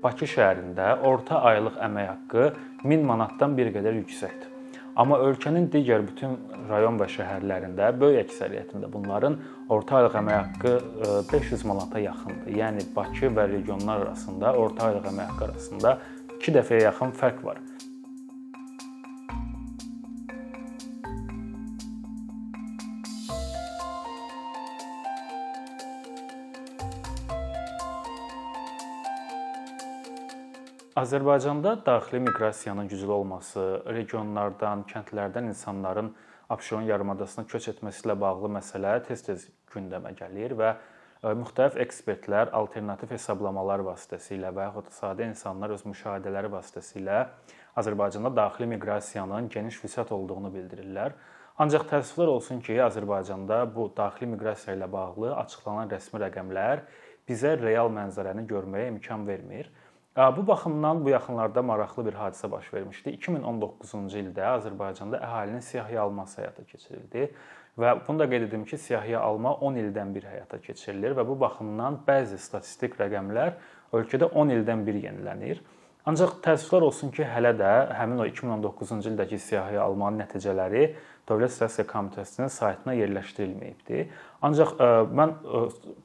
Bakı 0.00 0.24
şəhərində 0.32 0.94
orta 1.04 1.42
aylıq 1.44 1.74
əmək 1.84 2.06
haqqı 2.08 2.44
1000 2.88 3.02
manatdan 3.04 3.56
bir 3.58 3.68
qədər 3.74 3.98
yüksəkdir. 3.98 4.48
Amma 4.96 5.18
ölkənin 5.26 5.66
digər 5.72 6.06
bütün 6.06 6.38
rayon 6.70 6.96
və 7.00 7.08
şəhərlərində 7.12 7.90
böyük 8.00 8.22
əksəriyyətində 8.24 8.88
bunların 8.92 9.36
orta 9.76 9.98
aylıq 9.98 10.16
əmək 10.22 10.38
haqqı 10.38 10.72
500 11.32 11.66
manata 11.68 12.00
yaxındır. 12.00 12.48
Yəni 12.62 12.86
Bakı 12.96 13.28
və 13.36 13.46
regionlar 13.52 14.06
arasında 14.06 14.54
orta 14.64 14.88
aylıq 14.88 15.10
əmək 15.12 15.30
haqqı 15.34 15.48
arasında 15.50 15.94
2 16.38 16.56
dəfəyə 16.56 16.86
yaxın 16.88 17.12
fərq 17.20 17.44
var. 17.44 17.60
Azərbaycanda 30.96 31.86
daxili 31.86 32.18
miqrasiyanın 32.20 32.88
güclü 32.90 33.12
olması, 33.14 33.60
regionlardan, 33.86 34.82
kəndlərdən 34.90 35.46
insanların 35.52 36.08
Abşeron 36.50 36.82
yarımadasına 36.82 37.44
köç 37.46 37.68
etməsi 37.70 38.08
ilə 38.08 38.16
bağlı 38.18 38.48
məsələ 38.56 38.96
tez-tez 39.06 39.44
gündəmə 39.70 40.10
gəlir 40.18 40.56
və 40.58 40.72
e, 40.72 41.30
müxtəlif 41.38 41.76
ekspertlər 41.84 42.50
alternativ 42.58 43.12
hesablamalar 43.14 43.84
vasitəsilə 43.86 44.50
və 44.56 44.66
yaxud 44.66 44.88
sadə 44.96 45.28
insanlar 45.30 45.70
öz 45.76 45.84
müşahidələri 45.86 46.50
vasitəsilə 46.56 47.20
Azərbaycanda 47.78 48.32
daxili 48.40 48.66
miqrasiyanın 48.72 49.46
geniş 49.48 49.78
vüsət 49.84 50.10
olduğunu 50.16 50.50
bildirirlər. 50.56 51.14
Ancaq 51.62 51.86
təəssüflər 51.92 52.32
olsun 52.34 52.58
ki, 52.66 52.80
Azərbaycanda 52.82 53.60
bu 53.76 53.86
daxili 53.96 54.32
miqrasiya 54.32 54.74
ilə 54.74 54.90
bağlı 54.90 55.36
açıqlanan 55.44 55.94
rəsmi 55.94 56.24
rəqəmlər 56.24 56.82
bizə 57.30 57.54
real 57.62 57.94
mənzərəni 57.94 58.42
görməyə 58.50 58.90
imkan 58.96 59.28
vermir. 59.28 59.70
Bu 60.16 60.46
baxımdan 60.46 61.04
bu 61.04 61.10
yaxınlarda 61.10 61.62
maraqlı 61.62 62.06
bir 62.06 62.12
hadisə 62.18 62.50
baş 62.50 62.72
vermişdi. 62.74 63.12
2019-cu 63.14 64.18
ildə 64.18 64.42
Azərbaycanda 64.56 65.20
əhalinin 65.22 65.62
siyahıya 65.62 66.02
alması 66.02 66.40
həyata 66.40 66.64
keçirildi 66.66 67.28
və 67.78 67.92
bunu 68.08 68.18
da 68.18 68.26
qeyd 68.32 68.48
edim 68.48 68.64
ki, 68.66 68.78
siyahıya 68.78 69.20
alma 69.20 69.54
10 69.54 69.78
ildən 69.84 70.10
bir 70.14 70.26
həyata 70.26 70.58
keçirilir 70.60 71.14
və 71.14 71.26
bu 71.28 71.38
baxımdan 71.40 72.00
bəzi 72.08 72.40
statistik 72.42 72.98
rəqəmlər 72.98 73.54
ölkədə 73.92 74.32
10 74.34 74.50
ildən 74.56 74.82
bir 74.86 74.98
yenilənir. 74.98 75.62
Ancaq 76.08 76.38
təəssüflər 76.44 76.86
olsun 76.86 77.10
ki, 77.12 77.26
hələ 77.28 77.52
də 77.58 77.70
həmin 77.98 78.22
o 78.22 78.26
2019-cu 78.28 79.02
ildəki 79.10 79.36
siyahıya 79.38 79.82
almanın 79.84 80.22
nəticələri 80.22 80.86
Dövlət 81.28 81.52
Statistika 81.54 81.92
Komitəsinin 81.92 82.48
saytına 82.50 82.94
yerləşdirilməyibdi. 82.96 84.06
Ancaq 84.42 84.72
e, 84.80 84.88
mən 85.14 85.34
e, 85.36 85.60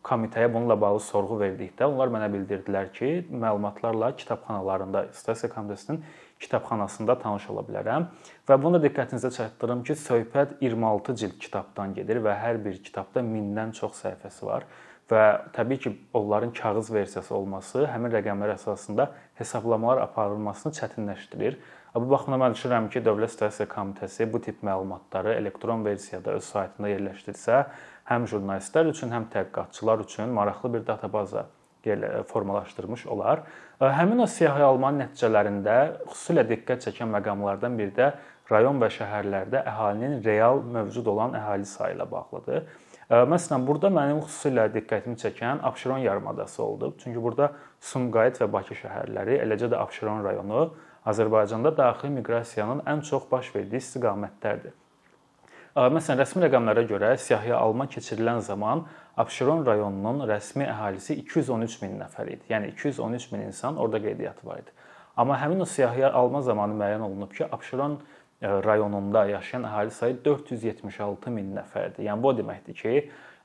komitəyə 0.06 0.52
bununla 0.54 0.76
bağlı 0.82 1.00
sorğu 1.02 1.40
verdikdə 1.40 1.88
onlar 1.88 2.12
mənə 2.14 2.28
bildirdilər 2.34 2.92
ki, 2.94 3.12
məlumatlarla 3.32 4.12
kitabxanalarında 4.20 5.08
Statistika 5.16 5.56
Komitəsinin 5.56 6.04
kitabxanasında 6.44 7.16
tanış 7.24 7.48
ola 7.54 7.64
bilərəm 7.66 8.10
və 8.50 8.58
bunu 8.62 8.78
da 8.78 8.84
diqqətinizə 8.90 9.32
çatdırım 9.38 9.86
ki, 9.88 9.96
söhbət 9.96 10.58
26 10.62 11.16
cild 11.24 11.40
kitabdan 11.40 11.96
gedir 11.96 12.20
və 12.26 12.36
hər 12.44 12.60
bir 12.66 12.78
kitabda 12.84 13.24
1000-dən 13.24 13.72
çox 13.80 14.04
səhifəsi 14.04 14.46
var 14.52 14.68
və 15.12 15.24
təbii 15.54 15.80
ki, 15.80 15.92
onların 16.14 16.54
kağız 16.54 16.92
versiyası 16.94 17.36
olması 17.36 17.86
həmin 17.92 18.14
rəqəmlər 18.14 18.56
əsasında 18.56 19.10
hesablamalar 19.40 20.02
aparılmasını 20.08 20.74
çətinləşdirir. 20.80 21.58
Bu 21.96 22.10
baxımdan 22.12 22.42
mən 22.42 22.56
düşünürəm 22.58 22.90
ki, 22.92 23.04
Dövlət 23.06 23.36
Statistika 23.36 23.78
Komitəsi 23.78 24.28
bu 24.32 24.42
tip 24.42 24.64
məlumatları 24.64 25.36
elektron 25.38 25.86
versiyada 25.86 26.34
öz 26.36 26.44
saytında 26.44 26.90
yerləşdirsə, 26.92 27.62
həm 28.10 28.26
jurnalistlər 28.32 28.90
üçün, 28.92 29.14
həm 29.16 29.30
tədqiqatçılar 29.34 30.04
üçün 30.04 30.34
maraqlı 30.36 30.74
bir 30.74 30.88
databaza 30.88 31.46
formalaşdırmış 32.28 33.06
olar. 33.08 33.44
Həmin 33.80 34.24
o 34.24 34.26
siyahı 34.28 34.64
almanın 34.66 35.04
nəticələrində 35.06 35.76
xüsusilə 36.10 36.46
diqqət 36.50 36.88
çəkən 36.88 37.12
məqamlardan 37.14 37.78
biri 37.78 37.94
də 37.94 38.08
rayon 38.50 38.82
və 38.82 38.90
şəhərlərdə 38.94 39.62
əhalinin 39.70 40.24
real 40.26 40.64
mövcud 40.66 41.06
olan 41.14 41.38
əhali 41.38 41.66
sayı 41.70 41.96
ilə 41.98 42.08
bağlıdır. 42.12 42.66
Məsələn, 43.10 43.62
burada 43.68 43.92
mənim 43.94 44.24
xüsusilə 44.24 44.66
diqqətimi 44.74 45.20
çəkən 45.22 45.60
Abşeron 45.64 46.02
yarımadası 46.02 46.64
oldu. 46.64 46.96
Çünki 47.04 47.22
burada 47.22 47.52
Sumqayıt 47.80 48.40
və 48.42 48.48
Bakı 48.54 48.74
şəhərləri, 48.80 49.36
eləcə 49.44 49.70
də 49.70 49.78
Abşeron 49.78 50.24
rayonu 50.26 50.72
Azərbaycanda 51.06 51.70
daxili 51.78 52.16
miqrasiyanın 52.16 52.82
ən 52.90 53.04
çox 53.06 53.28
baş 53.32 53.52
verdiyi 53.56 53.84
istiqamətlərdir. 53.84 54.74
Məsələn, 55.76 56.18
rəsmi 56.24 56.42
rəqəmlərə 56.48 56.86
görə 56.90 57.12
siyahıya 57.20 57.60
alma 57.60 57.86
keçirilən 57.86 58.40
zaman 58.42 58.86
Abşeron 59.22 59.66
rayonunun 59.68 60.26
rəsmi 60.26 60.66
əhalisi 60.66 61.20
213 61.22 61.82
min 61.84 62.00
nəfər 62.00 62.32
idi. 62.32 62.42
Yəni 62.50 62.74
213 62.74 63.32
min 63.36 63.46
insan 63.52 63.78
orada 63.78 64.02
qeydiyyatı 64.02 64.48
var 64.48 64.64
idi. 64.64 64.74
Amma 65.18 65.38
həmin 65.40 65.62
o 65.62 65.66
siyahıya 65.66 66.14
alma 66.14 66.42
zamanı 66.42 66.74
müəyyən 66.80 67.04
olunub 67.06 67.32
ki, 67.32 67.46
Abşeron 67.52 68.00
E, 68.42 68.48
rayonunda 68.48 69.26
yaşayan 69.26 69.64
əhali 69.64 69.92
sayı 69.92 70.18
476 70.26 71.32
min 71.32 71.54
nəfərdir. 71.56 72.04
Yəni 72.04 72.24
bu 72.24 72.34
o 72.34 72.34
deməkdir 72.36 72.76
ki, 72.82 72.96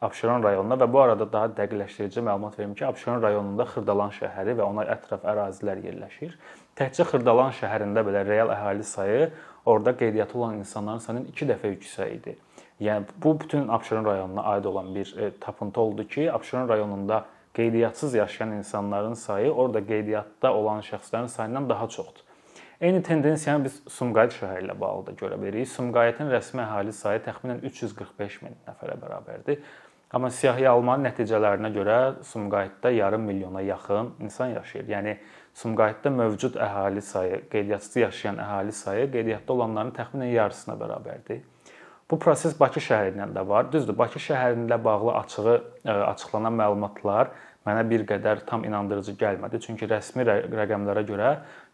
Abşeron 0.01 0.43
rayonuna 0.43 0.79
və 0.81 0.87
bu 0.93 0.99
arada 1.03 1.27
daha 1.33 1.51
dəqiqləşdirici 1.59 2.23
məlumat 2.25 2.59
verim 2.59 2.73
ki, 2.75 2.87
Abşeron 2.87 3.23
rayonunda 3.23 3.67
Xırdalan 3.69 4.15
şəhəri 4.17 4.55
və 4.59 4.65
ona 4.65 4.87
ətraf 4.95 5.27
ərazilər 5.29 5.83
yerləşir. 5.85 6.33
Təkcə 6.81 7.05
Xırdalan 7.11 7.53
şəhərində 7.59 8.03
belə 8.07 8.25
real 8.27 8.51
əhali 8.55 8.87
sayı 8.87 9.29
orada 9.67 9.93
qeydiyyatı 9.97 10.39
olan 10.39 10.57
insanların 10.65 11.05
sayının 11.05 11.29
2 11.35 11.51
dəfə 11.53 11.75
yüksək 11.75 12.15
idi. 12.17 12.37
Yəni 12.81 13.13
bu 13.23 13.35
bütün 13.41 13.69
Abşeron 13.69 14.05
rayonuna 14.05 14.43
aid 14.55 14.65
olan 14.65 14.95
bir 14.95 15.15
e, 15.19 15.31
tapıntı 15.41 15.81
oldu 15.81 16.07
ki, 16.09 16.33
Abşeron 16.33 16.69
rayonunda 16.69 17.25
qeydiyyatçısız 17.55 18.15
yaşayan 18.15 18.53
insanların 18.53 19.15
sayı 19.15 19.53
orada 19.53 19.87
qeydiyyatda 19.87 20.55
olan 20.55 20.81
şəxslərin 20.81 21.29
sayından 21.29 21.69
daha 21.69 21.89
çoxdur. 21.89 22.30
Eyni 22.81 23.03
tendensiyanı 23.03 23.65
biz 23.65 23.75
Sumqayıt 23.93 24.33
şəhəri 24.33 24.65
ilə 24.65 24.75
bağlı 24.81 25.11
da 25.11 25.13
görə 25.21 25.37
bilirik. 25.37 25.69
Sumqayıtın 25.69 26.31
rəsmi 26.33 26.63
əhali 26.65 26.95
sayı 26.97 27.21
təxminən 27.27 27.59
345 27.69 28.39
min 28.41 28.55
nəfərə 28.65 28.95
bərabərdir. 29.03 29.59
Amma 30.17 30.31
siyahıya 30.33 30.73
almanın 30.73 31.05
nəticələrinə 31.11 31.71
görə 31.75 31.99
Sumqayıtda 32.25 32.91
yarım 32.97 33.29
milyona 33.29 33.61
yaxın 33.61 34.15
insan 34.25 34.55
yaşayır. 34.55 34.89
Yəni 34.95 35.15
Sumqayıtda 35.61 36.11
mövcud 36.11 36.57
əhali 36.57 37.05
sayı, 37.05 37.43
qeydiyyatçı 37.53 38.01
yaşayan 38.01 38.41
əhali 38.47 38.73
sayı 38.73 39.13
qeydiyyatda 39.13 39.53
olanların 39.53 39.93
təxminən 40.01 40.33
yarısına 40.33 40.81
bərabərdir. 40.81 41.45
Bu 42.11 42.19
proses 42.19 42.57
Bakı 42.61 42.81
şəhəri 42.81 43.13
ilə 43.13 43.29
də 43.37 43.45
var. 43.49 43.69
Düzdür, 43.73 43.99
Bakı 43.99 44.19
şəhəri 44.19 44.65
ilə 44.65 44.81
bağlı 44.85 45.19
açığı 45.21 45.53
e, 45.85 45.91
açıqlanan 45.93 46.57
məlumatlar 46.59 47.37
mənə 47.67 47.85
bir 47.91 48.07
qədər 48.09 48.45
tam 48.49 48.65
inandırıcı 48.65 49.15
gəlmədi. 49.21 49.61
Çünki 49.63 49.87
rəsmi 49.91 50.25
rəqəmlərə 50.27 51.05
görə 51.07 51.31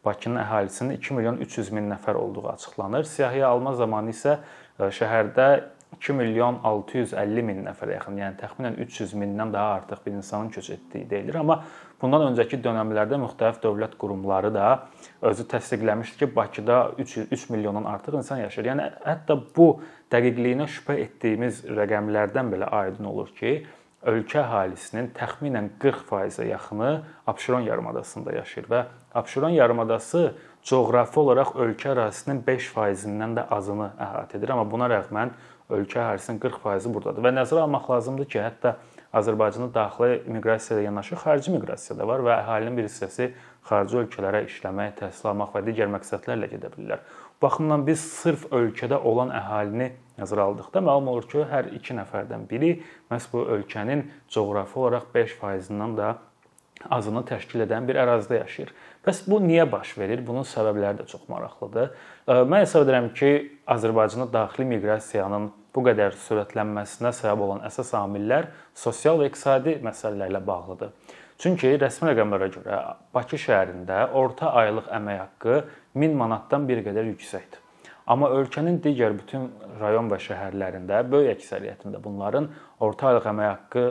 Bakının 0.07 0.41
əhalisinin 0.45 0.99
2 1.01 1.15
milyon 1.15 1.41
300 1.43 1.73
min 1.75 1.91
nəfər 1.91 2.15
olduğu 2.15 2.49
açıqlanır. 2.49 3.05
Siyahıya 3.05 3.49
alma 3.49 3.75
zamanı 3.75 4.15
isə 4.15 4.37
e, 4.79 4.91
şəhərdə 4.99 5.49
2 5.97 6.13
milyon 6.13 6.61
650 6.65 7.43
min 7.47 7.63
nəfərə 7.65 7.97
yaxın, 7.97 8.19
yəni 8.21 8.37
təxminən 8.41 8.77
300 8.85 9.15
mindən 9.19 9.53
daha 9.53 9.75
artıq 9.81 10.03
bir 10.07 10.13
insanın 10.13 10.49
köç 10.55 10.71
etdiyi 10.71 11.11
deyilir. 11.11 11.39
Amma 11.41 11.63
bundan 12.03 12.27
öncəki 12.29 12.59
dövrlərdə 12.63 13.19
müxtəlif 13.23 13.63
dövlət 13.63 13.97
qurumları 13.99 14.53
da 14.55 14.67
özü 15.23 15.47
təsdiqləmişdi 15.53 16.19
ki, 16.19 16.31
Bakıda 16.37 16.79
3 16.99 17.17
3 17.31 17.49
milyondan 17.51 17.85
artıq 17.85 18.19
insan 18.21 18.45
yaşayır. 18.45 18.71
Yəni 18.73 18.91
hətta 19.07 19.39
bu 19.57 19.69
dəqiqliyinə 20.13 20.69
şübhə 20.77 21.01
etdiyimiz 21.07 21.65
rəqəmlərdən 21.81 22.53
belə 22.53 22.71
aydın 22.83 23.11
olur 23.15 23.33
ki, 23.41 23.57
ölkə 24.07 24.41
əhalisinin 24.43 25.11
təxminən 25.17 25.73
40%-ə 25.83 26.47
yaxını 26.51 26.93
Abşeron 27.27 27.67
yarımadasında 27.67 28.33
yaşayır 28.33 28.69
və 28.71 28.85
Abşeron 29.15 29.55
yarımadası 29.57 30.23
coğrafi 30.67 31.21
olaraq 31.21 31.55
ölkə 31.63 31.93
ərazisinin 31.95 32.43
5%-dən 32.47 33.37
də 33.39 33.47
azını 33.55 33.91
əhatə 33.99 34.39
edir, 34.39 34.53
amma 34.55 34.67
buna 34.71 34.89
rəğmən 34.93 35.35
ölkə 35.71 36.01
əhalисinin 36.03 36.41
40%-i 36.43 36.93
burdadır. 36.95 37.25
Və 37.27 37.35
nəzərə 37.35 37.67
almaq 37.67 37.91
lazımdır 37.91 38.31
ki, 38.31 38.41
hətta 38.43 38.77
Azərbaycanda 39.17 39.71
daxili 39.75 40.19
miqrasiya 40.31 40.79
ilə 40.79 40.89
yanaşı 40.91 41.19
xarici 41.23 41.55
miqrasiya 41.55 41.99
da 41.99 42.07
var 42.09 42.23
və 42.27 42.35
əhalinin 42.41 42.77
bir 42.79 42.89
hissəsi 42.89 43.31
xarici 43.67 44.01
ölkələrə 44.03 44.43
işləmək, 44.47 44.97
təhsil 45.01 45.31
almaq 45.33 45.55
və 45.57 45.63
digər 45.67 45.91
məqsədlərlə 45.95 46.51
gedə 46.53 46.71
bilirlər. 46.75 47.03
Bu 47.37 47.47
baxımdan 47.47 47.87
biz 47.87 48.03
sırf 48.03 48.47
ölkədə 48.55 48.99
olan 48.99 49.33
əhalini 49.35 49.93
nəzərə 50.21 50.47
aldıqda 50.51 50.83
məlum 50.85 51.11
olur 51.13 51.27
ki, 51.31 51.43
hər 51.51 51.71
2 51.77 51.99
nəfərdən 52.01 52.47
biri 52.51 52.73
məhz 53.11 53.29
bu 53.33 53.45
ölkənin 53.57 54.07
coğrafi 54.33 54.79
olaraq 54.81 55.11
5%-dən 55.15 55.97
də 55.99 56.15
azını 56.93 57.23
təşkil 57.27 57.65
edən 57.65 57.87
bir 57.89 57.99
ərazidə 58.01 58.41
yaşayır. 58.43 58.73
Bəs 59.07 59.23
bu 59.31 59.41
niyə 59.43 59.65
baş 59.71 59.95
verir? 59.99 60.23
Bunun 60.27 60.45
səbəbləri 60.47 61.01
də 61.01 61.07
çox 61.11 61.29
maraqlıdır. 61.31 61.93
Mən 62.27 62.65
hesab 62.65 62.87
edirəm 62.87 63.13
ki, 63.17 63.31
Azərbaycanda 63.77 64.29
daxili 64.33 64.67
miqrasiyanın 64.75 65.51
bu 65.75 65.85
qədər 65.89 66.17
sürətlənməsinə 66.27 67.13
səbəb 67.17 67.45
olan 67.47 67.63
əsas 67.69 67.93
amillər 67.99 68.51
sosial 68.75 69.21
və 69.21 69.31
iqtisadi 69.31 69.79
məsələlərlə 69.85 70.41
bağlıdır. 70.47 70.93
Çünki 71.43 71.75
rəsmi 71.81 72.09
rəqəmlərə 72.13 72.49
görə 72.55 72.81
Bakı 73.13 73.37
şəhərində 73.41 74.07
orta 74.17 74.55
aylıq 74.57 74.89
əmək 74.99 75.19
haqqı 75.21 75.59
1000 76.01 76.17
manatdan 76.17 76.65
bir 76.69 76.81
qədər 76.87 77.11
yüksəkdir. 77.13 77.66
Amma 78.07 78.29
ölkənin 78.31 78.77
digər 78.85 79.17
bütün 79.19 79.49
rayon 79.81 80.07
və 80.07 80.21
şəhərlərində 80.23 81.01
böyük 81.11 81.41
əksəriyyətində 81.41 81.99
bunların 82.05 82.45
orta 82.87 83.09
aylıq 83.11 83.27
əmək 83.33 83.49
haqqı 83.51 83.83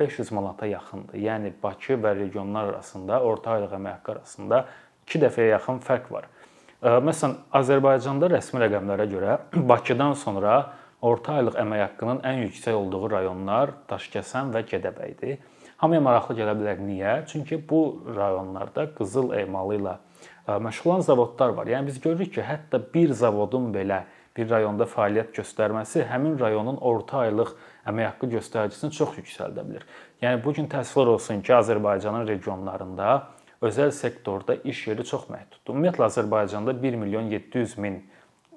500 0.00 0.32
manata 0.34 0.66
yaxındır. 0.66 1.20
Yəni 1.22 1.52
Bakı 1.62 1.94
və 2.02 2.16
regionlar 2.18 2.72
arasında 2.72 3.20
orta 3.22 3.54
aylıq 3.54 3.76
əmək 3.78 3.94
haqqı 3.98 4.12
arasında 4.16 4.60
2 5.06 5.22
dəfəyə 5.26 5.54
yaxın 5.54 5.78
fərq 5.86 6.10
var. 6.10 6.26
Məsələn, 6.82 7.36
Azərbaycanda 7.54 8.32
rəsmi 8.34 8.64
rəqəmlərə 8.64 9.06
görə 9.14 9.38
Bakıdan 9.70 10.18
sonra 10.18 10.58
orta 10.98 11.38
aylıq 11.38 11.62
əmək 11.62 11.86
haqqının 11.86 12.22
ən 12.26 12.42
yüksək 12.48 12.74
olduğu 12.74 13.12
rayonlar 13.14 13.76
Daşkəsən 13.90 14.50
və 14.56 14.66
Gədəbəydir. 14.72 15.38
Hamıya 15.82 16.02
maraqlı 16.02 16.34
gələ 16.38 16.58
bilər. 16.58 16.82
Niyə? 16.82 17.14
Çünki 17.30 17.62
bu 17.68 18.02
rayonlarda 18.16 18.90
qızıl 18.98 19.32
emalı 19.38 19.78
ilə 19.78 20.00
məşğul 20.46 20.90
olan 20.90 21.00
zavodlar 21.00 21.48
var. 21.48 21.66
Yəni 21.66 21.86
biz 21.86 22.00
görürük 22.00 22.34
ki, 22.34 22.42
hətta 22.42 22.80
bir 22.94 23.12
zavodun 23.12 23.70
belə 23.74 24.02
bir 24.36 24.48
rayonda 24.50 24.86
fəaliyyət 24.88 25.34
göstərməsi 25.36 26.06
həmin 26.08 26.38
rayonun 26.40 26.78
orta 26.80 27.26
aylıq 27.26 27.52
əmək 27.86 28.08
haqqı 28.10 28.30
göstəricisini 28.36 28.96
çox 28.96 29.18
yüksəldə 29.20 29.64
bilər. 29.66 29.84
Yəni 30.22 30.42
bu 30.44 30.54
gün 30.56 30.66
təsvir 30.72 31.12
olsun 31.14 31.42
ki, 31.42 31.54
Azərbaycanın 31.54 32.26
regionlarında 32.28 33.10
özəl 33.62 33.92
sektorda 33.92 34.56
iş 34.64 34.86
yeri 34.86 35.04
çox 35.04 35.28
məhduddur. 35.30 35.74
Ümumiyyətlə 35.76 36.08
Azərbaycanda 36.08 36.74
1 36.82 36.96
milyon 37.04 37.30
700 37.30 37.78
min 37.78 38.00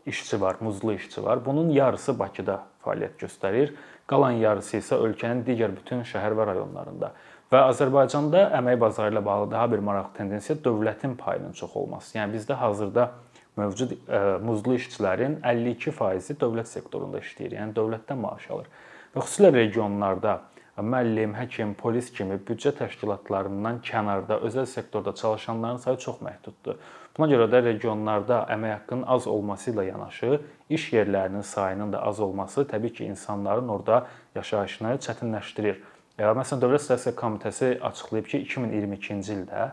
işçi 0.06 0.42
var, 0.42 0.56
muzlu 0.60 0.94
işçi 0.94 1.24
var. 1.24 1.46
Bunun 1.46 1.70
yarısı 1.70 2.20
Bakıda 2.20 2.64
fəaliyyət 2.86 3.20
göstərir. 3.22 3.76
Qalan 4.08 4.38
yarısı 4.42 4.78
isə 4.78 4.98
ölkənin 5.02 5.44
digər 5.46 5.74
bütün 5.76 6.06
şəhər 6.06 6.38
və 6.38 6.46
rayonlarında. 6.54 7.12
Və 7.54 7.62
Azərbaycanda 7.70 8.48
əmək 8.58 8.80
bazarı 8.82 9.14
ilə 9.14 9.22
bağlı 9.26 9.52
daha 9.52 9.68
bir 9.72 9.84
maraqlı 9.86 10.18
tendensiya 10.18 10.58
dövlətin 10.66 11.14
payının 11.20 11.54
çox 11.54 11.76
olması. 11.78 12.18
Yəni 12.18 12.34
bizdə 12.40 12.58
hazırda 12.58 13.12
mövcud 13.60 13.94
ə, 13.94 14.00
e, 14.00 14.22
muzlu 14.44 14.80
işçilərin 14.80 15.38
52%-i 15.44 16.36
dövlət 16.42 16.72
sektorunda 16.72 17.22
işləyir. 17.22 17.54
Yəni 17.60 17.78
dövlətdən 17.78 18.20
maaş 18.24 18.50
alır. 18.56 18.74
Və 19.14 19.22
xüsusilə 19.22 19.54
regionlarda 19.54 20.40
müəllim, 20.82 21.38
həkim, 21.38 21.72
polis 21.80 22.10
kimi 22.12 22.36
büdcə 22.50 22.74
təşkilatlarından 22.76 23.80
kənarda 23.86 24.42
özəl 24.44 24.66
sektorda 24.68 25.16
çalışanların 25.16 25.78
sayı 25.86 25.98
çox 26.04 26.20
məhduddur. 26.26 26.82
Buna 27.16 27.30
görə 27.32 27.46
də 27.48 27.62
regionlarda 27.64 28.42
əmək 28.52 28.74
haqqının 28.74 29.06
az 29.08 29.28
olması 29.32 29.72
ilə 29.72 29.86
yanaşı 29.88 30.42
iş 30.70 30.92
yerlərinin 30.98 31.46
sayının 31.48 31.94
da 31.94 32.02
az 32.04 32.20
olması 32.20 32.66
təbii 32.68 32.94
ki, 32.94 33.06
insanların 33.06 33.70
orada 33.70 34.08
yaşayışını 34.36 34.98
çətinləşdirir. 35.06 35.80
Məsələn 36.16 36.62
Dövlət 36.62 36.86
Statistika 36.86 37.20
Komitəsi 37.20 37.74
açıqlayıb 37.84 38.28
ki, 38.32 38.40
2022-ci 38.48 39.34
ildə 39.34 39.66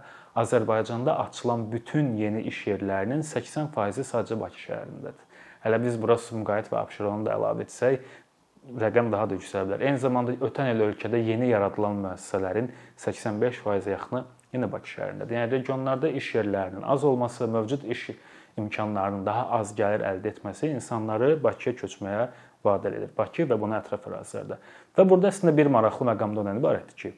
Azərbaycanda 0.42 1.14
açılan 1.28 1.68
bütün 1.70 2.16
yeni 2.18 2.42
iş 2.50 2.64
yerlərinin 2.66 3.22
80%-i 3.22 4.02
sadəcə 4.08 4.40
Bakı 4.40 4.58
şəhərindədir. 4.64 5.28
Hələ 5.62 5.78
biz 5.84 6.00
bura 6.02 6.16
Sumqayıt 6.18 6.72
və 6.72 6.80
Abşeronu 6.80 7.28
da 7.28 7.36
əlavə 7.36 7.62
etsək, 7.62 8.02
rəqəm 8.82 9.14
daha 9.14 9.30
da 9.30 9.38
yüksələ 9.38 9.68
bilər. 9.68 9.86
Eyni 9.86 10.02
zamanda 10.02 10.34
ötən 10.42 10.72
il 10.72 10.82
ölkədə 10.88 11.22
yeni 11.22 11.52
yaradılan 11.52 12.02
müəssisələrin 12.08 12.72
85% 13.06 13.90
yaxını 13.94 14.26
yenə 14.56 14.72
Bakı 14.74 14.96
şəhərindədir. 14.96 15.38
Yəni 15.38 15.56
regionlarda 15.60 16.10
iş 16.10 16.34
yerlərinin 16.40 16.82
az 16.82 17.06
olması, 17.06 17.46
mövcud 17.54 17.86
iş 17.86 18.08
imkanlarının 18.58 19.22
daha 19.26 19.46
az 19.60 19.76
gəlir 19.78 20.02
əldə 20.10 20.34
etməsi 20.34 20.74
insanları 20.74 21.36
Bakıya 21.44 21.78
köçməyə 21.78 22.26
vadar 22.64 22.96
edir. 22.96 23.10
Bakı 23.18 23.46
və 23.50 23.58
buna 23.60 23.80
ətraf 23.82 24.08
ərazilərdə. 24.10 24.58
Və 24.96 25.08
burada 25.08 25.30
əslində 25.32 25.56
bir 25.56 25.70
maraqlı 25.72 26.08
məqam 26.12 26.34
da 26.36 26.42
ondan 26.44 26.60
ibarətdir 26.62 26.98
ki, 27.02 27.12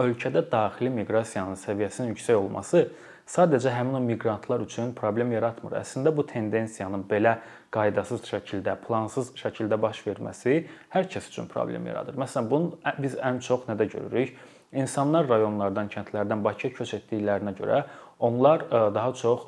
ölkədə 0.00 0.44
daxili 0.50 0.90
miqrasiyanın 0.90 1.58
səviyyəsinin 1.60 2.14
yüksək 2.14 2.38
olması 2.38 2.88
sadəcə 3.28 3.72
həmin 3.72 3.98
o 3.98 4.00
miqrantlar 4.04 4.60
üçün 4.64 4.92
problem 4.96 5.32
yaratmır. 5.32 5.78
Əslində 5.80 6.12
bu 6.16 6.26
tendensiyanın 6.28 7.06
belə 7.08 7.38
qaydasız 7.74 8.26
şəkildə, 8.28 8.76
plansız 8.84 9.32
şəkildə 9.38 9.78
baş 9.80 10.02
verməsi 10.06 10.64
hər 10.92 11.08
kəs 11.10 11.30
üçün 11.30 11.48
problem 11.48 11.86
yaradır. 11.88 12.18
Məsələn, 12.20 12.50
bunu 12.50 12.98
biz 13.00 13.16
ən 13.16 13.40
çox 13.44 13.64
nədə 13.70 13.88
görürük? 13.94 14.36
İnsanlar 14.74 15.28
rayonlardan, 15.28 15.88
kəndlərdən 15.88 16.44
Bakıya 16.44 16.74
köç 16.74 16.96
etdiklərinə 16.98 17.54
görə 17.56 17.84
onlar 18.18 18.66
daha 18.70 19.12
çox 19.14 19.46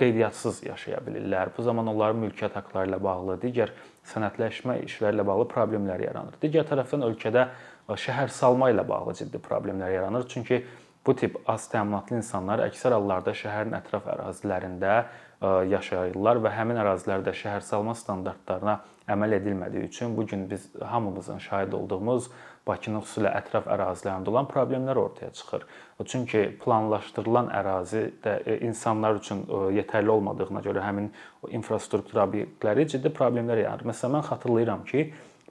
qeydiyyatssız 0.00 0.62
yaşaya 0.66 1.00
bilirlər. 1.06 1.52
Bu 1.56 1.62
zaman 1.62 1.90
onların 1.92 2.20
mülkiyyət 2.24 2.56
haqqları 2.58 2.90
ilə 2.90 3.00
bağlı, 3.04 3.36
digər 3.42 3.72
sənədləşmə 4.10 4.80
işləri 4.86 5.18
ilə 5.18 5.26
bağlı 5.28 5.46
problemlər 5.52 6.02
yaranır. 6.06 6.38
Digər 6.42 6.68
tərəfdən 6.70 7.04
ölkədə 7.10 7.46
şəhər 7.90 8.32
salma 8.32 8.70
ilə 8.72 8.86
bağlı 8.88 9.14
ciddi 9.20 9.40
problemlər 9.42 9.92
yaranır. 9.94 10.26
Çünki 10.28 10.64
bu 11.06 11.16
tip 11.16 11.36
az 11.48 11.68
təminatlı 11.72 12.20
insanlar 12.20 12.64
əksər 12.68 12.96
hallarda 12.96 13.34
şəhərin 13.36 13.76
ətraf 13.80 14.08
ərazilərində 14.14 14.96
yaşayırlar 15.40 16.40
və 16.44 16.52
həmin 16.52 16.80
ərazilərdə 16.82 17.32
şəhər 17.32 17.64
salma 17.64 17.94
standartlarına 17.96 18.80
əməl 19.10 19.38
edilmədiyi 19.38 19.88
üçün 19.88 20.16
bu 20.16 20.26
gün 20.26 20.50
biz 20.50 20.68
hamımızın 20.80 21.38
şahid 21.38 21.72
olduğumuz 21.72 22.30
Bakının 22.68 23.00
xüsusilə 23.00 23.30
ətraf 23.38 23.64
ərazilərində 23.72 24.28
olan 24.28 24.46
problemlər 24.50 24.98
ortaya 25.00 25.30
çıxır. 25.32 25.62
Çünki 26.06 26.42
planlaşdırılan 26.60 27.48
ərazi 27.56 28.02
də 28.22 28.34
e, 28.44 28.58
insanlar 28.68 29.16
üçün 29.16 29.40
e, 29.48 29.60
yetərli 29.78 30.12
olmadığına 30.12 30.60
görə 30.66 30.84
həmin 30.84 31.08
infrastruktur 31.56 32.20
obyektləri 32.26 32.84
ciddi 32.92 33.10
problemlər 33.16 33.62
yaradır. 33.64 33.88
Məsələn, 33.90 34.18
mən 34.18 34.26
xatırlayıram 34.28 34.84
ki, 34.92 35.06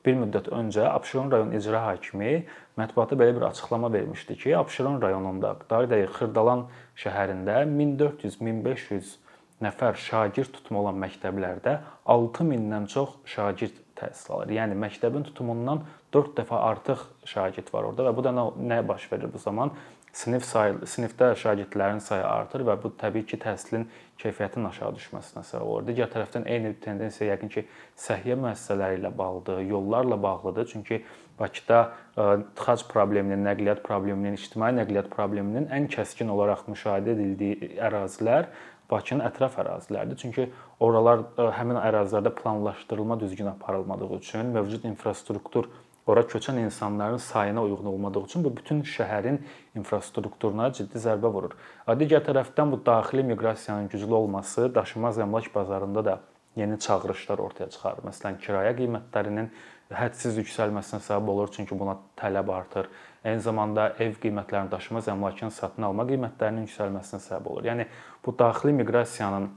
bir 0.05 0.19
müddət 0.21 0.51
öncə 0.55 0.85
Abşeron 0.91 1.33
rayon 1.33 1.55
icra 1.57 1.81
hakimi 1.87 2.45
mətbuata 2.79 3.17
belə 3.19 3.35
bir 3.35 3.47
açıqlama 3.49 3.91
vermişdi 3.93 4.37
ki, 4.43 4.53
Abşeron 4.57 5.01
rayonunda, 5.01 5.55
daha 5.69 5.89
dəqiq 5.89 6.13
Xırdalan 6.19 6.67
şəhərində 7.03 7.63
1400-1500 7.73 9.17
nəfər 9.63 9.99
şagird 9.99 10.53
tutumu 10.55 10.83
olan 10.83 10.99
məktəblərdə 11.01 11.77
6000-dən 12.07 12.87
çox 12.91 13.15
şagird 13.27 13.77
təhsil 13.99 14.35
alır. 14.35 14.55
Yəni 14.55 14.77
məktəbin 14.79 15.27
tutumundan 15.27 15.83
4 16.15 16.35
dəfə 16.39 16.59
artıq 16.71 17.05
şagird 17.27 17.71
var 17.73 17.89
orada 17.91 18.07
və 18.07 18.15
bu 18.15 18.25
da 18.25 18.33
nə 18.33 18.81
baş 18.87 19.11
verir 19.11 19.31
bu 19.33 19.41
zaman? 19.41 19.73
Sinif 20.15 20.45
sayı, 20.47 20.79
sinifdə 20.89 21.35
şagirdlərin 21.37 21.99
sayı 22.01 22.23
artır 22.25 22.63
və 22.65 22.73
bu 22.81 22.89
təbii 22.97 23.27
ki, 23.29 23.37
təhsilin 23.43 23.83
keyfiyyətinin 24.17 24.65
aşağı 24.71 24.95
düşməsinə 24.95 25.43
səbəb 25.45 25.67
olur. 25.69 25.85
Digər 25.85 26.09
tərəfdən 26.09 26.47
eyni 26.49 26.71
tendensiya 26.81 27.35
yəqin 27.35 27.51
ki, 27.53 27.67
səhiyyə 28.07 28.39
müəssisələri 28.41 28.97
ilə 28.97 29.11
bağlıdır, 29.17 29.61
yollarla 29.69 30.17
bağlıdır. 30.23 30.65
Çünki 30.73 31.03
Bakıda 31.39 31.93
tıxac 32.55 32.87
probleminin, 32.89 33.45
nəqliyyat 33.45 33.83
probleminin, 33.85 34.35
ictimai 34.35 34.73
nəqliyyat 34.75 35.07
probleminin 35.13 35.69
ən 35.71 35.87
kəskin 35.93 36.27
olaraq 36.33 36.65
müşahidə 36.67 37.13
edildiyi 37.13 37.77
ərazilər 37.79 38.49
Bakının 38.91 39.25
ətraf 39.27 39.59
əraziləridir. 39.61 40.17
Çünki 40.17 40.47
oralar 40.79 41.25
e, 41.37 41.49
həmin 41.59 41.77
ərazilərdə 41.81 42.31
planlaşdırılma 42.41 43.19
düzgün 43.19 43.51
aparılmadığı 43.53 44.09
üçün, 44.17 44.53
mövcud 44.55 44.87
infrastruktur 44.89 45.69
ora 46.09 46.21
köçən 46.25 46.57
insanların 46.63 47.17
sayına 47.17 47.63
uyğun 47.63 47.85
olmadığı 47.85 48.23
üçün 48.25 48.43
bu 48.43 48.55
bütün 48.57 48.81
şəhərin 48.81 49.37
infrastrukturuna 49.77 50.71
ciddi 50.73 51.01
zərbə 51.03 51.29
vurur. 51.33 51.53
Digər 52.01 52.23
tərəfdən 52.25 52.71
bu 52.71 52.79
daxili 52.85 53.23
miqrasiyanın 53.23 53.89
güclü 53.93 54.13
olması 54.13 54.75
daşınmaz 54.75 55.19
əmlak 55.25 55.53
bazarında 55.55 56.05
da 56.05 56.19
yeni 56.55 56.79
çağırışlar 56.79 57.39
ortaya 57.39 57.69
çıxarır. 57.69 58.07
Məsələn, 58.09 58.39
kirayə 58.41 58.73
qiymətlərinin 58.79 59.51
hədsiz 59.93 60.37
yüksəlməsinə 60.41 61.01
səbəb 61.05 61.29
olur, 61.35 61.53
çünki 61.53 61.77
buna 61.79 61.97
tələb 62.17 62.49
artır. 62.53 62.89
Eyni 63.25 63.41
zamanda 63.43 63.89
ev 63.99 64.13
qiymətlərinin 64.23 64.71
daşınmaz 64.71 65.09
əmlakın 65.11 65.51
satın 65.51 65.89
alma 65.89 66.05
qiymətlərinin 66.07 66.67
yüksəlməsinə 66.67 67.19
səbəb 67.25 67.49
olur. 67.51 67.65
Yəni 67.67 67.87
bu 68.25 68.33
daxili 68.39 68.71
miqrasiyanın 68.77 69.49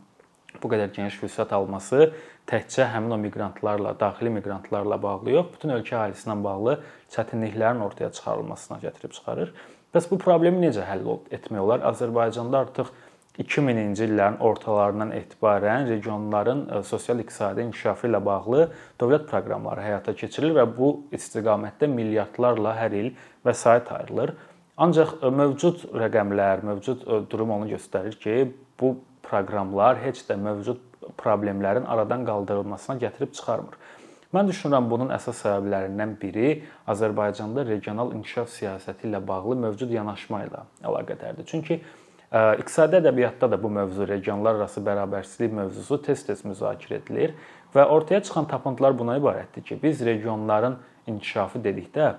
bu 0.63 0.71
qədər 0.73 0.91
geniş 0.97 1.21
vüsət 1.23 1.55
alması 1.55 2.09
təkcə 2.51 2.89
həmin 2.91 3.15
o 3.15 3.19
miqrantlarla, 3.23 3.95
daxili 4.01 4.33
miqrantlarla 4.35 4.99
bağlı 5.03 5.37
yox, 5.37 5.53
bütün 5.55 5.77
ölkə 5.77 5.95
əhalisi 5.95 6.27
ilə 6.27 6.37
bağlı 6.45 6.75
çətinliklərin 7.15 7.85
ortaya 7.87 8.11
çıxarılmasına 8.13 8.81
gətirib 8.83 9.15
çıxarır. 9.15 9.55
Bəs 9.95 10.11
bu 10.11 10.19
problemi 10.19 10.67
necə 10.67 10.83
həll 10.89 11.07
etmək 11.31 11.63
olar? 11.63 11.87
Azərbaycanda 11.93 12.65
artıq 12.67 12.91
2000-ci 13.39 14.05
illərin 14.05 14.37
ortalarından 14.45 15.13
etibarən 15.17 15.87
regionların 15.89 16.67
e, 16.69 16.83
sosial-iqtisadi 16.85 17.65
inkişafı 17.65 18.11
ilə 18.11 18.21
bağlı 18.25 18.67
dövlət 19.01 19.25
proqramları 19.31 19.85
həyata 19.87 20.13
keçirilir 20.17 20.59
və 20.59 20.67
bu 20.77 20.91
istiqamətdə 21.17 21.89
milyardlarla 21.89 22.75
hər 22.77 22.97
il 22.99 23.09
vəsait 23.47 23.89
ayrılır. 23.97 24.35
Ancaq 24.77 25.17
e, 25.23 25.31
mövcud 25.41 25.87
rəqəmlər, 26.05 26.67
mövcud 26.69 27.07
e, 27.07 27.23
durum 27.33 27.57
onu 27.57 27.71
göstərir 27.73 28.19
ki, 28.21 28.37
bu 28.81 28.99
proqramlar 29.25 30.03
heç 30.05 30.27
də 30.29 30.37
mövcud 30.37 30.85
problemlərin 31.17 31.89
aradan 31.89 32.29
qaldırılmasına 32.29 33.01
gətirib 33.07 33.33
çıxarmır. 33.33 33.81
Mən 34.33 34.49
düşünürəm 34.49 34.87
bunun 34.89 35.11
əsas 35.13 35.43
səbəblərindən 35.45 36.15
biri 36.21 36.53
Azərbaycanda 36.89 37.67
regional 37.69 38.15
inkişaf 38.17 38.49
siyasəti 38.53 39.09
ilə 39.09 39.21
bağlı 39.29 39.59
mövcud 39.67 39.91
yanaşma 39.93 40.45
ilə 40.47 40.63
əlaqədardır. 40.89 41.49
Çünki 41.49 41.81
İqtisadi 42.33 42.97
ədəbiyyatda 42.97 43.51
da 43.51 43.59
bu 43.63 43.69
mövzu 43.71 44.07
regionlar 44.09 44.55
arası 44.55 44.81
bərabərsizlik 44.81 45.53
mövzusu 45.53 45.99
tez-tez 46.07 46.47
müzakirə 46.49 47.03
edilir 47.03 47.35
və 47.75 47.85
ortaya 47.85 48.23
çıxan 48.25 48.49
tapıntılar 48.49 48.97
buna 48.99 49.19
ibarətdir 49.21 49.63
ki, 49.63 49.79
biz 49.83 50.01
regionların 50.07 50.79
inkişafı 51.07 51.61
dedikdə 51.65 52.15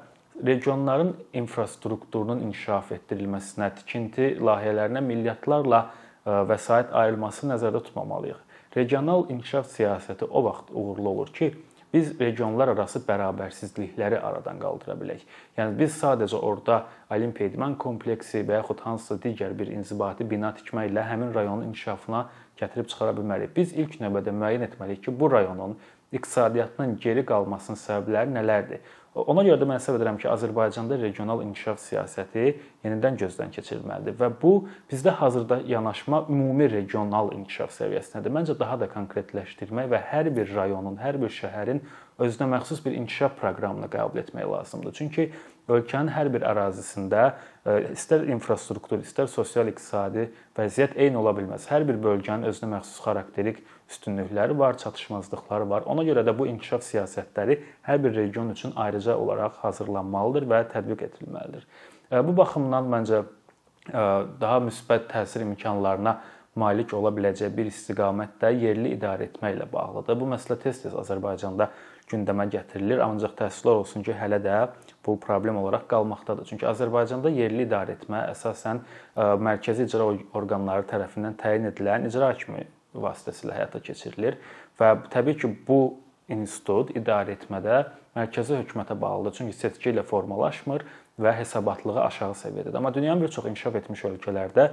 regionların 0.46 1.16
infrastrukturunun 1.34 2.46
inkişaf 2.46 2.92
etdirilməsinə, 2.94 3.72
tikinti 3.80 4.30
layihələrinə 4.38 5.02
milyardlarla 5.02 5.82
vəsait 6.26 6.94
ayrılması 6.94 7.50
nəzərdə 7.50 7.84
tutmamalıyıq. 7.84 8.38
regional 8.76 9.30
inkişaf 9.30 9.68
siyasəti 9.70 10.26
o 10.26 10.44
vaxt 10.44 10.72
uğurlu 10.74 11.10
olur 11.10 11.28
ki, 11.28 11.54
biz 11.94 12.20
regionlar 12.20 12.68
arası 12.74 13.00
bərabərsizlikləri 13.08 14.18
aradan 14.20 14.60
qaldıra 14.62 14.96
bilək. 14.98 15.22
Yəni 15.58 15.78
biz 15.80 15.98
sadəcə 16.02 16.40
orada 16.42 16.84
Olimpiya 17.14 17.52
idman 17.52 17.76
kompleksi 17.78 18.42
və 18.48 18.58
yaxud 18.62 18.80
hansısa 18.82 19.20
digər 19.22 19.54
bir 19.60 19.70
inzibati 19.70 20.26
bina 20.30 20.50
tikməklə 20.58 21.04
həmin 21.12 21.34
rayonun 21.36 21.68
inkişafına 21.68 22.26
gətirib 22.58 22.90
çıxara 22.90 23.14
bilmərik. 23.18 23.54
Biz 23.56 23.76
ilk 23.78 24.00
növbədə 24.02 24.34
müəyyən 24.34 24.66
etməliyik 24.70 25.06
ki, 25.06 25.14
bu 25.20 25.32
rayonun 25.32 25.78
iqtisadiyyatının 26.14 26.98
geri 27.04 27.26
qalmasının 27.26 27.78
səbəbləri 27.78 28.34
nələrdir? 28.34 28.82
Ona 29.14 29.44
görə 29.46 29.60
də 29.62 29.66
mən 29.70 29.78
hesab 29.78 30.00
edirəm 30.00 30.16
ki, 30.18 30.26
Azərbaycanda 30.26 30.98
regional 30.98 31.44
inkişaf 31.46 31.78
siyasəti 31.84 32.48
yenidən 32.82 33.20
gözdən 33.22 33.52
keçirilməlidir 33.54 34.16
və 34.18 34.30
bu 34.42 34.54
bizdə 34.90 35.14
hazırda 35.20 35.60
yanaşma 35.70 36.24
ümumi 36.34 36.66
regional 36.72 37.30
inkişaf 37.36 37.76
səviyyəsindədir. 37.76 38.34
Məncə 38.34 38.58
daha 38.58 38.80
da 38.82 38.88
konkretləşdirmək 38.90 39.92
və 39.94 40.02
hər 40.10 40.32
bir 40.34 40.50
rayonun, 40.56 40.98
hər 40.98 41.22
bir 41.22 41.30
şəhərin 41.30 41.84
özünə 42.26 42.50
məxsus 42.56 42.82
bir 42.82 42.98
inkişaf 43.04 43.38
proqramını 43.38 43.92
qəbul 43.94 44.24
etmək 44.24 44.50
lazımdır. 44.50 44.98
Çünki 44.98 45.30
ölkənin 45.72 46.12
hər 46.12 46.30
bir 46.34 46.44
ərazisində 46.48 47.24
e, 47.64 47.94
istər 47.94 48.26
infrastruktur, 48.32 49.00
istər 49.04 49.30
sosial-iqtisadi 49.32 50.28
vəziyyət 50.58 50.98
eyni 51.00 51.20
ola 51.20 51.34
bilməz. 51.38 51.70
Hər 51.72 51.86
bir 51.88 52.00
bölgənin 52.04 52.50
özünə 52.50 52.74
məxsus 52.76 53.00
xarakterik 53.06 53.62
üstünlükləri 53.92 54.58
var, 54.60 54.78
çatışmazlıqları 54.82 55.70
var. 55.70 55.88
Ona 55.88 56.04
görə 56.08 56.26
də 56.28 56.36
bu 56.38 56.48
inkişaf 56.52 56.84
siyasətləri 56.88 57.60
hər 57.88 58.04
bir 58.04 58.16
region 58.16 58.50
üçün 58.50 58.76
ayrıca 58.76 59.16
olaraq 59.18 59.62
hazırlanmalıdır 59.64 60.50
və 60.52 60.62
tətbiq 60.76 61.08
edilməlidir. 61.10 61.68
E, 62.12 62.22
bu 62.28 62.36
baxımdan 62.38 62.92
məncə 62.98 63.24
e, 63.24 64.06
daha 64.44 64.62
müsbət 64.68 65.08
təsir 65.14 65.46
imkanlarına 65.48 66.20
malik 66.60 66.94
ola 66.94 67.10
biləcək 67.14 67.56
bir 67.56 67.70
istiqamət 67.72 68.38
də 68.42 68.52
yerli 68.54 68.94
idarə 68.98 69.30
etməklə 69.30 69.66
bağlıdır. 69.72 70.20
Bu 70.20 70.28
məsələ 70.36 70.60
tez-tez 70.62 70.94
Azərbaycanda 70.94 71.72
gündəmə 72.14 72.48
gətirilir, 72.54 73.02
ancaq 73.04 73.36
təəssüflər 73.42 73.82
olsun 73.82 74.06
ki, 74.06 74.14
hələ 74.18 74.40
də 74.44 74.60
bu 75.06 75.18
problem 75.20 75.60
olaraq 75.62 75.88
qalmaqdadır. 75.92 76.48
Çünki 76.50 76.68
Azərbaycanda 76.70 77.32
yerli 77.34 77.66
idarə 77.68 77.98
etmə 77.98 78.24
əsasən 78.32 78.80
e, 78.80 79.28
mərkəzi 79.50 79.90
icra 79.90 80.08
orqanları 80.40 80.88
tərəfindən 80.94 81.36
təyin 81.42 81.68
edilən 81.72 82.08
icra 82.08 82.32
hakimi 82.32 82.64
vasitəsilə 82.94 83.58
həyata 83.58 83.82
keçirilir 83.84 84.40
və 84.80 84.94
təbii 85.14 85.40
ki, 85.42 85.52
bu 85.68 85.82
institut 86.32 86.94
idarə 86.98 87.36
etmədə 87.36 87.84
mərkəzi 88.16 88.62
hökumətə 88.62 88.98
bağlıdır. 89.00 89.38
Çünki 89.40 89.58
seçki 89.58 89.92
ilə 89.92 90.06
formalaşmır 90.08 90.86
və 91.22 91.34
hesabatlığı 91.38 92.00
aşağı 92.08 92.38
səviyyədədir. 92.40 92.78
Amma 92.78 92.94
dünyanın 92.94 93.22
bir 93.22 93.34
çox 93.34 93.46
inkişaf 93.50 93.76
etmiş 93.82 94.06
ölkələrdə 94.10 94.70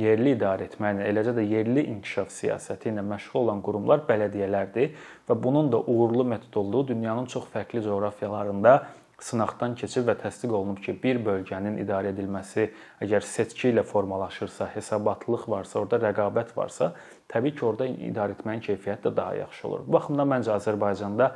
yerli 0.00 0.34
idarə 0.34 0.66
etməklə, 0.68 1.06
eləcə 1.10 1.36
də 1.36 1.44
yerli 1.46 1.86
inkişaf 1.92 2.32
siyasəti 2.34 2.90
ilə 2.90 3.04
məşğul 3.06 3.44
olan 3.44 3.62
qurumlar 3.62 4.02
bələdiyyələrdir 4.08 4.96
və 5.28 5.38
bunun 5.42 5.70
da 5.72 5.80
uğurlu 5.80 6.24
metod 6.34 6.60
olduğu 6.64 6.88
dünyanın 6.88 7.26
çox 7.30 7.46
fərqli 7.54 7.82
coğrafiyalarında 7.84 8.74
sınaqdan 9.24 9.76
keçib 9.78 10.08
və 10.08 10.16
təsdiq 10.20 10.52
olunub 10.52 10.80
ki, 10.82 10.96
bir 11.02 11.20
bölgənin 11.24 11.78
idarə 11.80 12.10
edilməsi 12.12 12.66
əgər 13.04 13.24
seçki 13.24 13.70
ilə 13.70 13.84
formalaşırsa, 13.86 14.68
hesabatlılıq 14.74 15.46
varsa, 15.48 15.78
orada 15.80 16.00
rəqabət 16.02 16.52
varsa, 16.56 16.90
təbii 17.30 17.54
ki, 17.54 17.64
orada 17.64 17.86
idarə 17.86 18.34
etməyin 18.36 18.64
keyfiyyəti 18.66 19.06
də 19.06 19.16
daha 19.16 19.36
yaxşı 19.44 19.68
olur. 19.68 19.86
Bu 19.86 19.96
baxımdan 19.96 20.30
məncə 20.34 20.56
Azərbaycanda 20.58 21.30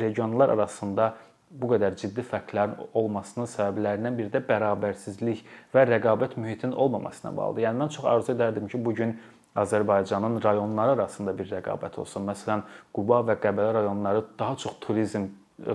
regionlar 0.00 0.56
arasında 0.56 1.12
bu 1.50 1.72
qədər 1.72 1.96
ciddi 1.96 2.22
fərqlərin 2.26 2.76
olmasının 2.98 3.48
səbəblərindən 3.48 4.16
biri 4.18 4.30
də 4.32 4.42
bərabərsizlik 4.48 5.44
və 5.74 5.86
rəqabət 5.88 6.36
mühitinin 6.36 6.76
olmamasına 6.76 7.32
bağlıdır. 7.36 7.64
Yəni 7.66 7.82
mən 7.82 7.92
çox 7.96 8.08
arzu 8.12 8.34
edərdim 8.34 8.68
ki, 8.68 8.84
bu 8.84 8.94
gün 8.94 9.16
Azərbaycanın 9.58 10.42
rayonları 10.44 10.96
arasında 10.98 11.34
bir 11.38 11.48
rəqabət 11.50 11.98
olsun. 11.98 12.26
Məsələn, 12.28 12.62
Quba 12.94 13.22
və 13.30 13.38
Qəbələ 13.42 13.74
rayonları 13.80 14.24
daha 14.38 14.56
çox 14.56 14.76
turizm 14.84 15.30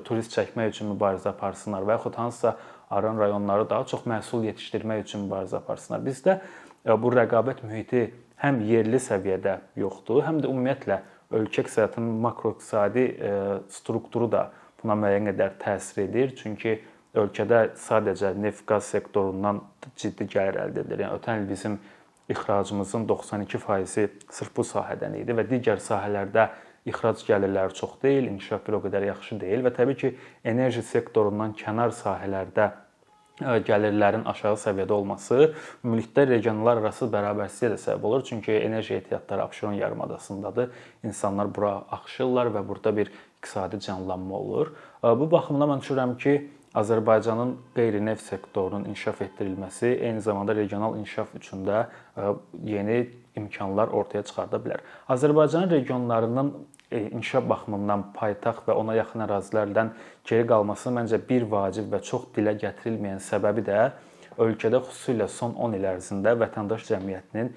turist 0.07 0.31
çəkmək 0.35 0.71
üçün 0.71 0.93
mübarizə 0.93 1.33
aparsınlar 1.33 1.83
və 1.83 1.97
yaxud 1.97 2.15
hansısa 2.15 2.55
aran 2.89 3.19
rayonları 3.19 3.69
daha 3.69 3.85
çox 3.85 4.05
məhsul 4.07 4.45
yetişdirmək 4.47 5.03
üçün 5.03 5.25
mübarizə 5.27 5.57
aparsınlar. 5.59 6.03
Bizdə 6.05 6.37
e, 6.39 6.95
bu 7.01 7.11
rəqabət 7.11 7.63
mühiti 7.67 8.05
həm 8.43 8.61
yerli 8.67 9.01
səviyyədə 9.03 9.57
yoxdur, 9.81 10.23
həm 10.27 10.39
də 10.43 10.51
ümumiyyətlə 10.51 10.99
ölkə 11.33 11.65
iqtisadiyyatının 11.65 12.21
makroiqtisadi 12.27 13.03
e, 13.03 13.33
strukturu 13.73 14.31
da 14.31 14.51
buna 14.83 14.97
müəyyən 14.99 15.31
qədər 15.31 15.57
təsir 15.63 16.03
edir. 16.05 16.35
Çünki 16.37 16.77
ölkədə 17.15 17.73
sadəcə 17.77 18.33
neft-qaz 18.41 18.91
sektorundan 18.95 19.61
ciddi 19.95 20.27
gəlir 20.29 20.59
əldə 20.67 20.85
edilir. 20.85 21.05
Yəni 21.05 21.19
ötən 21.19 21.43
il 21.43 21.49
bizim 21.49 21.79
ixracımızın 22.29 23.07
92%-i 23.07 24.09
sırf 24.31 24.55
bu 24.57 24.65
sahədən 24.67 25.19
idi 25.21 25.35
və 25.35 25.45
digər 25.49 25.81
sahələrdə 25.83 26.47
ixrac 26.89 27.23
gəlirləri 27.27 27.75
çox 27.77 27.97
deyil, 28.03 28.29
inkişaf 28.31 28.63
bir 28.67 28.79
o 28.79 28.79
qədər 28.83 29.07
yaxşı 29.11 29.39
deyil 29.41 29.63
və 29.65 29.73
təbii 29.75 29.99
ki, 29.99 30.15
enerji 30.53 30.83
sektorundan 30.83 31.53
kənar 31.59 31.93
sahələrdə 31.95 32.65
e, 33.41 33.59
gəlirlərin 33.67 34.25
aşağı 34.31 34.59
səviyyədə 34.65 34.95
olması 34.95 35.39
ümumilikdə 35.83 36.27
regionlar 36.31 36.81
arası 36.81 37.07
bərabərsizliyə 37.13 37.75
də 37.75 37.79
səbəb 37.85 38.07
olur. 38.09 38.25
Çünki 38.27 38.51
enerji 38.51 38.97
ehtiyatları 38.99 39.43
Abşeron 39.43 39.79
yarımadasındadır. 39.79 40.71
İnsanlar 41.03 41.55
bura 41.55 41.75
axışırlar 41.91 42.51
və 42.57 42.67
burada 42.67 42.97
bir 42.97 43.11
iqtisadi 43.43 43.79
canlanma 43.79 44.35
olur. 44.39 44.71
Bu 45.03 45.31
baxımdan 45.31 45.69
mən 45.75 45.83
düşünürəm 45.83 46.17
ki, 46.17 46.35
Azərbaycanın 46.73 47.51
qeyri-neft 47.75 48.23
sektorunun 48.25 48.87
inkişaf 48.89 49.21
etdirilməsi 49.21 49.91
eyni 50.07 50.21
zamanda 50.21 50.55
regional 50.55 50.97
inkişaf 50.97 51.35
üçün 51.35 51.67
də 51.67 51.83
yeni 52.65 53.09
imkanlar 53.35 53.87
ortaya 53.87 54.23
çıxarda 54.23 54.57
bilər. 54.57 54.81
Azərbaycanın 55.09 55.69
regionlarının 55.69 56.53
e, 56.91 57.01
inkişaf 57.01 57.49
baxımından 57.49 58.07
paytaxt 58.13 58.65
və 58.67 58.73
ona 58.73 58.95
yaxın 58.97 59.25
ərazilərdən 59.27 59.93
geri 60.25 60.47
qalması 60.47 60.93
məncə 60.97 61.21
bir 61.29 61.45
vacib 61.51 61.93
və 61.93 62.01
çox 62.09 62.31
dilə 62.35 62.55
gətirilməyən 62.65 63.21
səbəbi 63.21 63.65
də 63.69 63.91
ölkədə 64.41 64.81
xüsusilə 64.87 65.27
son 65.29 65.53
10 65.53 65.77
il 65.77 65.89
ərzində 65.93 66.33
vətəndaş 66.41 66.89
cəmiyyətinin 66.89 67.53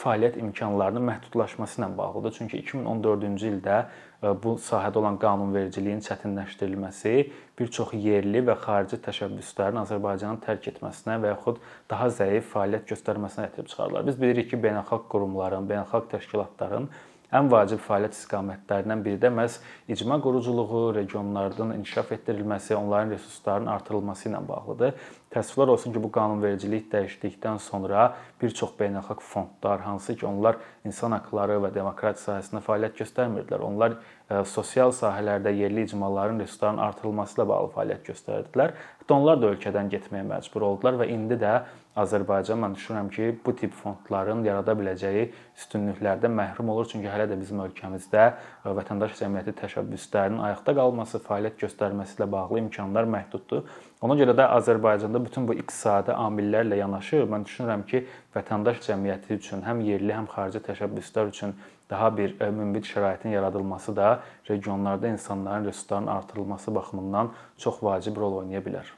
fəaliyyət 0.00 0.36
imkanlarının 0.40 1.04
məhdudlaşması 1.08 1.80
ilə 1.80 1.88
bağlıdır. 1.98 2.34
Çünki 2.38 2.60
2014-cü 2.62 3.50
ildə 3.52 3.78
e, 3.80 4.32
bu 4.42 4.56
sahədə 4.60 5.00
olan 5.00 5.18
qanunvericiliyin 5.22 6.02
çətinləşdirilməsi 6.06 7.14
bir 7.58 7.72
çox 7.78 7.94
yerli 7.96 8.44
və 8.46 8.56
xarici 8.62 9.00
təşəbbüslərin 9.08 9.80
Azərbaycanı 9.82 10.42
tərk 10.44 10.70
etməsinə 10.72 11.18
və 11.22 11.34
yaxud 11.34 11.60
daha 11.90 12.10
zəif 12.20 12.52
fəaliyyət 12.52 12.88
göstərməsinə 12.92 13.48
gətirib 13.48 13.72
çıxarırlar. 13.72 14.06
Biz 14.10 14.20
bilirik 14.22 14.50
ki, 14.52 14.60
beynəlxalq 14.64 15.08
qurumların, 15.12 15.68
beynəlxalq 15.70 16.10
təşkilatların 16.16 16.90
ən 17.34 17.50
vacib 17.50 17.80
fəaliyyət 17.82 18.14
istiqamətlərindən 18.14 19.02
biri 19.02 19.18
də 19.22 19.30
məhz 19.34 19.58
icma 19.90 20.18
quruculuğu, 20.22 20.94
regionların 20.94 21.74
inkişaf 21.78 22.12
etdirilməsi, 22.12 22.76
onların 22.76 23.10
resurslarının 23.16 23.70
artırılması 23.72 24.28
ilə 24.28 24.42
bağlıdır. 24.48 24.94
Təəssüflər 25.34 25.72
olsun 25.74 25.92
ki, 25.92 26.00
bu 26.02 26.10
qanunvericilik 26.14 26.86
dəyişdikdən 26.92 27.58
sonra 27.60 28.12
bir 28.40 28.54
çox 28.54 28.76
beynəlxalq 28.78 29.20
fondlar, 29.20 29.80
hansı 29.80 30.14
ki, 30.16 30.26
onlar 30.26 30.60
insan 30.86 31.16
hüquqları 31.18 31.58
və 31.66 31.72
demokratiya 31.74 32.38
sahəsində 32.38 32.62
fəaliyyət 32.64 33.02
göstərmirdilər. 33.02 33.64
Onlar 33.66 33.96
e, 33.98 34.44
sosial 34.46 34.94
sahələrdə 34.94 35.52
yerli 35.56 35.84
icmaların 35.88 36.38
resurslarının 36.40 36.84
artırılması 36.86 37.40
ilə 37.40 37.48
bağlı 37.50 37.72
fəaliyyət 37.74 38.12
göstərirdilər. 38.12 38.76
Hətta 39.02 39.18
onlar 39.18 39.42
da 39.42 39.50
ölkədən 39.50 39.90
getməyə 39.92 40.24
məcbur 40.30 40.70
oldular 40.70 41.02
və 41.02 41.10
indi 41.12 41.36
də 41.42 41.58
Azərbaycan 41.96 42.60
mən 42.60 42.74
düşünürəm 42.76 43.08
ki, 43.08 43.26
bu 43.44 43.54
tip 43.56 43.72
fondların 43.72 44.42
yarada 44.44 44.74
biləcəyi 44.76 45.30
üstünlüklərdən 45.56 46.34
məhrum 46.36 46.68
olur. 46.74 46.88
Çünki 46.90 47.08
hələ 47.08 47.24
də 47.30 47.38
bizim 47.40 47.62
ölkəmizdə 47.64 48.24
e, 48.26 48.74
vətəndaş 48.78 49.14
cəmiyyəti 49.20 49.54
təşəbbüslərinin 49.62 50.42
ayaqda 50.50 50.74
qalması, 50.76 51.22
fəaliyyət 51.24 51.62
göstərməsi 51.64 52.18
ilə 52.18 52.28
bağlı 52.34 52.60
imkanlar 52.66 53.08
məhduddur. 53.16 53.64
Ona 54.04 54.18
görə 54.20 54.34
də 54.36 54.48
Azərbaycanda 54.58 55.22
bütün 55.24 55.48
bu 55.48 55.56
iqtisadi 55.56 56.12
amillərlə 56.12 56.82
yanaşı 56.82 57.22
mən 57.32 57.48
düşünürəm 57.48 57.86
ki, 57.88 58.04
vətəndaş 58.36 58.84
cəmiyyəti 58.90 59.40
üçün 59.40 59.64
həm 59.64 59.80
yerli, 59.88 60.12
həm 60.18 60.28
xarici 60.34 60.60
təşəbbüslər 60.68 61.32
üçün 61.32 61.56
daha 61.90 62.12
bir 62.18 62.36
e, 62.40 62.50
münbit 62.50 62.84
şəraitin 62.92 63.32
yaradılması 63.38 63.96
da 63.96 64.20
regionlarda 64.50 65.08
insanların 65.08 65.64
resurslarının 65.64 66.12
artırılması 66.18 66.74
baxımından 66.74 67.32
çox 67.58 67.82
vacib 67.82 68.16
rol 68.16 68.42
oynaya 68.42 68.60
bilər. 68.60 68.92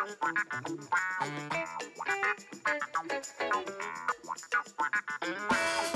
Thank 0.00 0.16
you. 5.82 5.87